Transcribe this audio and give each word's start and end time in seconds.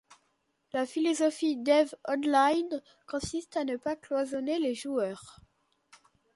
La 0.73 0.87
philosophie 0.87 1.57
d'EvE 1.57 1.93
Online 2.07 2.81
consiste 3.07 3.55
à 3.55 3.65
ne 3.65 3.77
pas 3.77 3.95
cloisonner 3.95 4.57
les 4.57 4.73
joueurs. 4.73 5.41